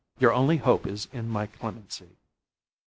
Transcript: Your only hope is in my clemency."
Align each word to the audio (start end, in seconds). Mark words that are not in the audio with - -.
Your 0.19 0.33
only 0.33 0.57
hope 0.57 0.87
is 0.87 1.07
in 1.13 1.29
my 1.29 1.45
clemency." 1.45 2.17